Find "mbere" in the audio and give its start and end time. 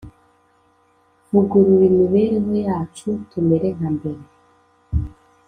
3.95-4.23